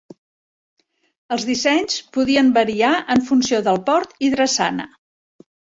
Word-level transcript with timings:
Els 1.35 1.45
dissenys 1.51 1.99
podien 2.19 2.51
variar 2.59 2.95
en 3.17 3.25
funció 3.31 3.63
del 3.69 3.83
port 3.93 4.21
i 4.29 4.35
drassana. 4.37 4.93